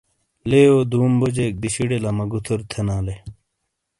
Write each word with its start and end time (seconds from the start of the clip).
لیئو 0.49 0.77
دُوم 0.91 1.11
بوجیک 1.19 1.53
دِیشِیڑے 1.61 1.97
لما 2.05 2.25
گُوتھُر 2.31 2.59
تھینا 2.69 2.97
لے۔ 3.05 3.15